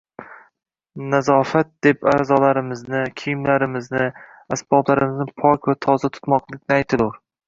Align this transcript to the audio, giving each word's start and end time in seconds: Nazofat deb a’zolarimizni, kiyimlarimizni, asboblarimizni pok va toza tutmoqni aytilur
Nazofat 1.09 1.67
deb 1.87 2.07
a’zolarimizni, 2.13 3.01
kiyimlarimizni, 3.21 4.07
asboblarimizni 4.57 5.35
pok 5.43 5.69
va 5.73 5.77
toza 5.87 6.11
tutmoqni 6.17 6.61
aytilur 6.79 7.21